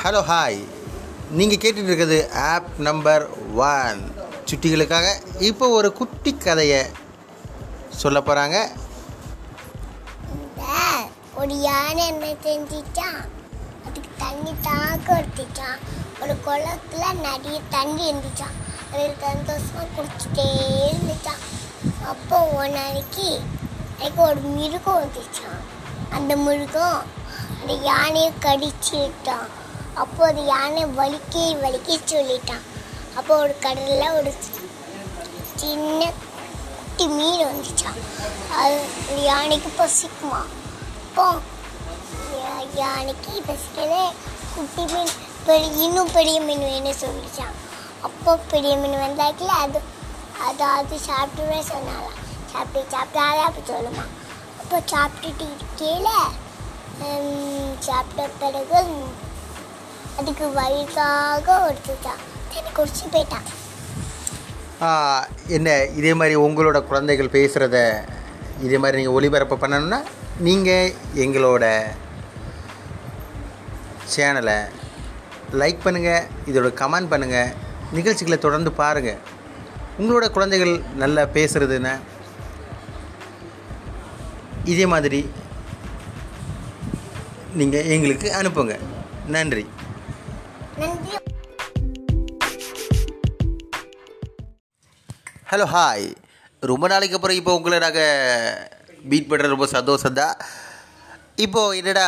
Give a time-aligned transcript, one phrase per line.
[0.00, 0.58] Hello hi
[1.30, 3.24] நீங்கள் கேட்டுட்டு இருக்கிறது ஆப் நம்பர்
[3.64, 4.00] ஒன்
[4.44, 5.08] சுட்டிகளுக்காக
[5.40, 6.80] இப்போ ஒரு குட்டி கதையை
[7.96, 8.56] சொல்ல போகிறாங்க
[11.34, 13.20] ஒரு யானை என்ன செஞ்சிச்சான்
[13.86, 15.78] அதுக்கு தண்ணி தாக்க எடுத்துச்சான்
[16.22, 18.56] ஒரு குளத்துல நிறைய தண்ணி இருந்துச்சான்
[18.92, 20.48] அது சந்தோஷமாக குடிச்சிட்டே
[20.86, 21.42] இருந்துச்சான்
[22.06, 23.28] அப்போ ஒரு நாளைக்கு
[23.98, 25.60] எனக்கு ஒரு மிருகம் வந்துச்சான்
[26.10, 27.00] அந்த மிருகம்
[27.54, 29.48] அந்த யானையை கடிச்சுட்டான்.
[30.02, 32.64] அப்போ யானை வலிக்கி வலிக்கி சொல்லிட்டான்.
[33.18, 34.30] அப்போ ஒரு கடலில் ஒரு
[35.60, 36.00] சின்ன
[36.74, 37.98] குட்டி மீன் வந்துச்சான்
[38.60, 38.76] அது
[39.30, 40.40] யானைக்கு பசிக்குமா
[41.00, 41.26] அப்போ
[42.82, 44.02] யானைக்கு பசிக்கவே
[44.54, 45.12] குட்டி மீன்
[45.46, 47.54] பெரிய இன்னும் பெரிய மீன் வேணும் சொல்லிச்சான்
[48.08, 49.80] அப்போ பெரிய மீன் வந்தாக்கில் அது
[50.46, 52.18] அது அது சாப்பிட்டுவே சொன்னாலாம்
[52.52, 54.04] சாப்பிட்டு சாப்பிட்டாலே அப்படி சொல்லுமா.
[54.60, 56.38] அப்போ சாப்பிட்டுட்டு இருக்கையில்
[57.86, 58.78] சாப்பிட்ட பிறகு
[60.20, 63.46] அதுக்கு வயிற்றாக ஒருத்தான் தண்ணி குடிச்சு போயிட்டான்.
[65.56, 65.68] என்ன
[66.00, 67.78] இதே மாதிரி உங்களோட குழந்தைகள் பேசுகிறத
[68.66, 69.98] இதே மாதிரி நீங்கள் ஒளிபரப்பு பண்ணணும்னா
[70.46, 70.92] நீங்கள்
[71.24, 71.64] எங்களோட
[74.14, 74.58] சேனலை
[75.60, 77.52] லைக் பண்ணுங்கள் இதோட கமெண்ட் பண்ணுங்கள்
[77.98, 79.20] நிகழ்ச்சிகளை தொடர்ந்து பாருங்கள்
[80.00, 81.94] உங்களோட குழந்தைகள் நல்லா பேசுகிறதுன்னா
[84.72, 85.20] இதே மாதிரி
[87.60, 88.74] நீங்கள் எங்களுக்கு அனுப்புங்க.
[89.34, 89.64] நன்றி.
[90.80, 91.16] நன்றி.
[95.50, 96.06] ஹலோ ஹாய்
[96.62, 98.58] ரொம்ப நாளைக்கு அப்புறம் இப்போ உங்களை நாங்கள்
[99.04, 100.36] மீட் பண்ணுறது ரொம்ப சந்தோஷம் தான்
[101.36, 102.06] இப்போது என்னடா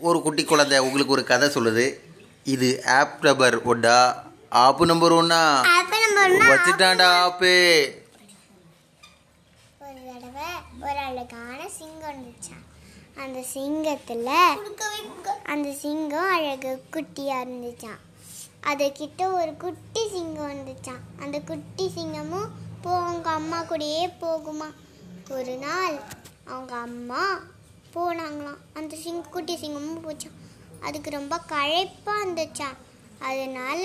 [0.00, 1.86] ஒரு குட்டி குழந்தை உங்களுக்கு ஒரு கதை சொல்லுது.
[2.46, 3.98] இது ஆப் நம்பர் ஒன்றா
[4.62, 5.40] ஆப்பு நம்பர் ஒன்றா
[6.50, 7.52] வச்சுட்டான்டா ஆப்பு
[9.80, 10.48] ஒரு தடவை
[10.82, 12.63] ஒரு அழகான சிங்கம் இருந்துச்சான்
[13.16, 14.28] அந்த சிங்கத்துல
[15.44, 18.00] அந்த சிங்கம் அழகு குட்டியா இருந்துச்சான்
[18.62, 22.48] அதுகிட்ட ஒரு குட்டி சிங்கம் இருந்துச்சான் அந்த குட்டி சிங்கமும்
[22.82, 24.68] போ அவங்க அம்மா கூடயே போகுமா.
[25.30, 25.96] ஒரு நாள்
[26.44, 27.22] அவங்க அம்மா
[27.94, 28.60] போனாங்களாம்.
[28.74, 30.38] அந்த சிங்க குட்டி சிங்கமும் போச்சான்
[30.80, 32.76] அதுக்கு ரொம்ப களைப்பா இருந்துச்சான்
[33.18, 33.84] அதனால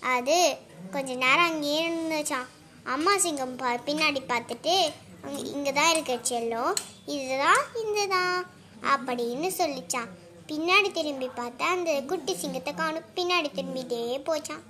[0.00, 0.58] அது
[0.90, 2.48] கொஞ்ச நேரம் அங்கேயே இருந்துச்சான்
[2.84, 4.76] அம்மா சிங்கம் பா பின்னாடி பார்த்துட்டு
[5.22, 6.72] அங்க இங்கே தான் இருக்க செல்லம்.
[7.06, 8.38] இதுதான் இதுதான்
[8.84, 10.10] அப்படின்னு சொல்லிச்சான்
[10.48, 14.62] பின்னாடி திரும்பி பார்த்தா அந்த குட்டி சிங்கத்தை காணும் பின்னாடி திரும்பிட்டே போச்சான்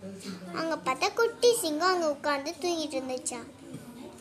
[0.57, 3.47] அங்கே பார்த்தா குட்டி சிங்கம் அங்கே உட்காந்து தூங்கிட்டு இருந்துச்சான்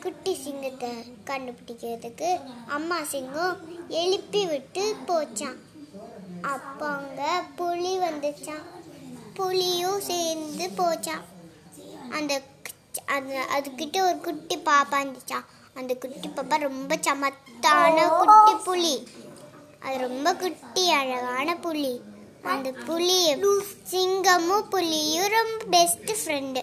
[0.03, 0.91] குட்டி சிங்கத்தை
[1.23, 2.29] கண்டுபிடிக்கிறதுக்கு
[2.69, 3.55] அம்மா சிங்கம்
[3.95, 5.57] எழுப்பி விட்டு போச்சான்
[6.51, 8.65] அப்போ அங்கே புலி வந்துச்சான்
[9.33, 11.25] புலியும் சேர்ந்து போச்சான்
[12.11, 12.33] அந்த
[13.07, 18.95] அந்த அதுக்கிட்ட ஒரு குட்டி பாப்பா இருந்துச்சான் அந்த குட்டி பாப்பா ரொம்ப சமத்தான குட்டி புலி.
[19.87, 21.91] அது ரொம்ப குட்டி அழகான புலி.
[22.53, 23.17] அந்த புலி
[23.91, 26.61] சிங்கமும் புலியும் ரொம்ப பெஸ்ட் ஃப்ரெண்டு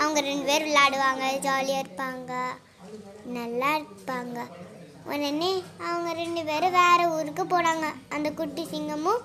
[0.00, 2.32] அவங்க ரெண்டு பேர் விளையாடுவாங்க ஜாலியாக இருப்பாங்க.
[3.36, 4.38] நல்லா இருப்பாங்க.
[5.10, 5.50] உடனே
[5.88, 7.86] அவங்க ரெண்டு பேரும் வேற ஊருக்கு போனாங்க.
[8.16, 9.22] அந்த குட்டி சிங்கமும்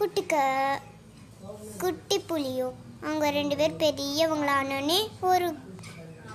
[0.00, 0.36] குட்டி க
[1.82, 2.74] குட்டி புலியும்.
[3.06, 5.00] அவங்க ரெண்டு பேர் பெரியவங்களானோடனே
[5.32, 5.48] ஒரு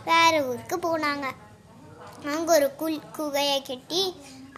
[0.09, 1.27] வேற ஊருக்கு போனாங்க.
[2.33, 4.03] அங்கே ஒரு குல் குகையை கட்டி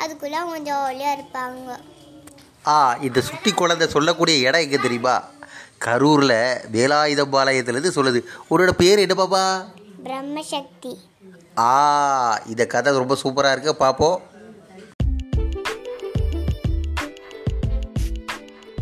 [0.04, 1.72] அதுக்குள்ளே அவங்க ஜாலியாக இருப்பாங்க.
[2.68, 5.24] ஆ இந்த சுட்டி குழந்தை சொல்லக்கூடிய இடம் எங்கே தெரியுமா?
[5.86, 8.20] கரூரில் வேலாயுதபாளையத்துலேருந்து சொல்லுது.
[8.50, 9.66] உன்னோட பேர் என்ன பாப்பா?
[10.06, 10.98] பிரம்மசக்தி.
[11.58, 14.22] ஆ இந்த கதை ரொம்ப சூப்பராக இருக்கு பார்ப்போம்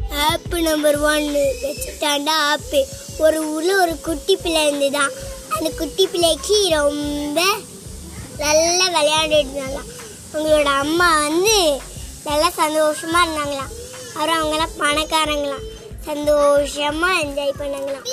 [0.10, 2.88] ஆப்பு நம்பர் ஒன்று வச்சுட்டாண்டா ஆப்பு.
[3.18, 5.12] ஒரு ஊரில் ஒரு குட்டி பிள்ளை இருந்துதான்.
[5.58, 7.42] அந்த குட்டி பிள்ளைக்கு ரொம்ப
[8.38, 9.90] நல்லா விளையாண்டுட்டு இருந்தாங்களாம்.
[10.34, 11.82] அவங்களோட அம்மா வந்து
[12.26, 13.72] நல்லா சந்தோஷமாக இருந்தாங்களாம்.
[14.14, 15.68] அப்புறம் அவங்களாம் பணக்காரங்களாம்.
[16.08, 18.08] சந்தோஷமாக என்ஜாய் பண்ணாங்களாம்.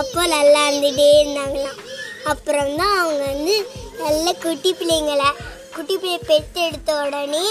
[0.00, 1.78] அப்போ நல்லா இருந்துகிட்டே இருந்தாங்களாம்.
[2.32, 3.54] அப்புறம் தான் அவங்க வந்து
[4.02, 5.28] நல்ல குட்டி பிள்ளைங்களை
[5.74, 7.44] குட்டி பிள்ளை பெற்று எடுத்த உடனே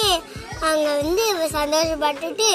[0.67, 1.23] அவங்க வந்து
[1.57, 2.49] சந்தோஷப்பட்டுட்டு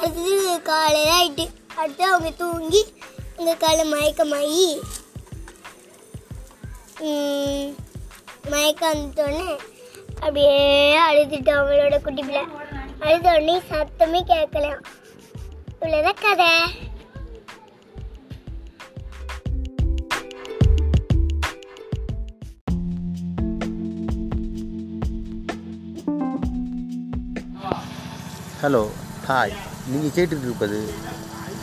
[0.00, 1.44] அடுத்தது காலையில் ஆகிட்டு
[1.80, 2.82] அடுத்து அவங்க தூங்கி
[3.38, 4.68] அந்த காலை மயக்கமாகி
[8.52, 9.48] மயக்கம் வந்துட்டோன்னே
[10.24, 10.54] அப்படியே
[11.06, 12.44] அழுதுட்டு அவங்களோட குட்டி பிள்ளை.
[13.00, 14.84] அழுத உடனே சத்தமே கேட்கலையாம்
[15.74, 16.52] இவ்வளோதான் கதை.
[28.60, 28.80] ஹலோ
[29.26, 29.54] ஹாய்
[29.88, 30.78] நீங்கள் கேட்டுட்டு இருப்பது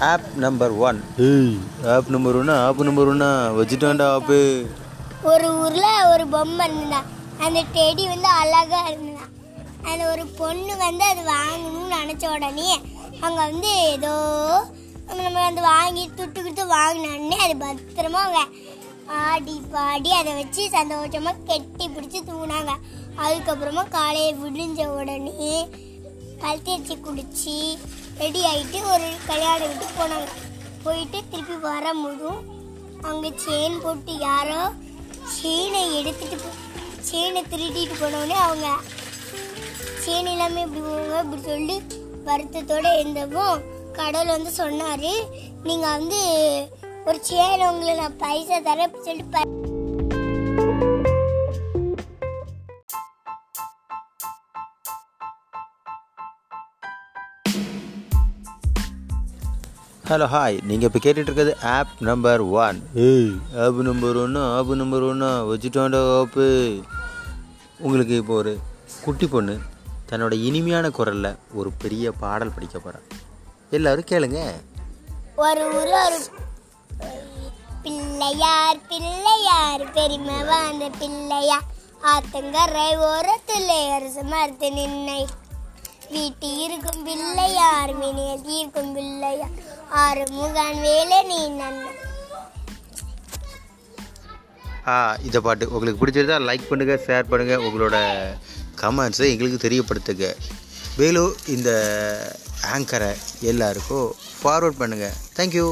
[0.02, 1.54] ஆப் நம்பர் ஒன் ஏய்
[1.88, 3.30] ஆப் நம்பர் ஒன்னா ஆப் நம்பர் ஒன்னா?
[3.58, 4.40] வச்சுட்டான்டா ஆப்பு
[5.24, 7.02] ஒரு ஊர்ல ஒரு பொம்மை இருந்ததா?
[7.40, 9.15] அந்த டெடி வந்து அழகா இருந்ததா
[9.86, 12.70] அந்த ஒரு பொண்ணு வந்து அது வாங்கணும்னு நினச்ச உடனே
[13.22, 14.14] அங்கே வந்து ஏதோ
[15.18, 18.42] நம்ம வந்து வாங்கி துட்டு கொடுத்து வாங்கினோடனே அது பத்திரமா அவங்க
[19.22, 22.72] ஆடி பாடி அதை வச்சு சந்தோஷமாக கெட்டி பிடிச்சி தூங்கினாங்க.
[23.18, 25.52] அதுக்கப்புறமா காலையை விடிஞ்ச உடனே
[26.42, 27.56] கழுத்தேச்சி குடிச்சு
[28.18, 30.28] ரெடி ஆகிட்டு ஒரு கல்யாண வீட்டுக்கு போனாங்க.
[30.84, 32.42] போயிட்டு திருப்பி வரும்போதும்
[33.02, 34.60] அங்கே செயின் போட்டு யாரோ
[35.36, 36.58] செயினை எடுத்துட்டு போ-
[37.02, 38.68] செயினை திருட்டிட்டு போனோடனே அவங்க
[40.06, 41.76] செயின் எல்லாமே இப்படி போங்க இப்படி சொல்லி
[42.28, 43.46] வருத்தத்தோட இருந்தப்போ
[43.94, 45.14] கடவுள் வந்து சொன்னாரு
[45.64, 46.22] நீங்க வந்து
[47.06, 49.44] ஒரு செயின் உங்களை நான் பைசா தரேன் அப்படி சொல்லிட்டு
[60.04, 63.30] ஹலோ ஹாய் நீங்கள் இப்போ கேட்டுட்ருக்கிறது ஆப் நம்பர் ஒன் ஏய்
[63.64, 66.46] ஆப் நம்பர் ஒன்று ஆப் நம்பர் ஒன்று வச்சுட்டோண்டா ஆப்பு.
[67.80, 68.54] உங்களுக்கு இப்போ ஒரு
[69.06, 69.56] குட்டி பொண்ணு
[70.10, 73.06] தன்னோட இனிமையான குரலில் ஒரு பெரிய பாடல் படிக்க போகிறார்
[73.70, 74.52] எல்லாரும் கேளுங்க.
[75.36, 76.26] ஒரு ஒரு
[77.84, 81.74] பிள்ளையார் பிள்ளையார் பெருமை வாழ்ந்த பிள்ளையார்
[82.04, 85.28] ஆத்தங்கரை ஓரத்தில் அரசு மறுத்து நின்னை.
[86.10, 89.56] வீட்டு இருக்கும் பிள்ளையார் மினியில் தீர்க்கும் பிள்ளையார்
[89.90, 91.88] ஆறு முகான் வேலை நீ நன்ன.
[95.28, 95.66] இந்த பாட்டு.
[95.76, 97.98] உங்களுக்கு பிடிச்சிருந்தா லைக் பண்ணுங்கள் ஷேர் பண்ணுங்கள் உங்களோட
[98.82, 100.28] கமெண்ட்ஸை எங்களுக்கு தெரியப்படுத்துங்க.
[100.98, 101.70] மேலும் இந்த
[102.76, 103.12] ஆங்கரை
[103.52, 104.08] எல்லாருக்கும்
[104.42, 105.66] ஃபார்வர்ட் பண்ணுங்கள் தேங்க்யூ